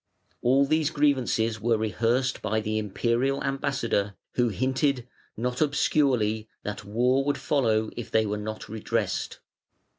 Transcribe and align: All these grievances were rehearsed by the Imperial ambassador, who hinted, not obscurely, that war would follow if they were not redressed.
All 0.41 0.65
these 0.65 0.89
grievances 0.89 1.61
were 1.61 1.77
rehearsed 1.77 2.41
by 2.41 2.59
the 2.59 2.79
Imperial 2.79 3.43
ambassador, 3.43 4.15
who 4.33 4.49
hinted, 4.49 5.07
not 5.37 5.61
obscurely, 5.61 6.49
that 6.63 6.83
war 6.83 7.23
would 7.23 7.37
follow 7.37 7.91
if 7.95 8.09
they 8.09 8.25
were 8.25 8.37
not 8.39 8.67
redressed. 8.67 9.41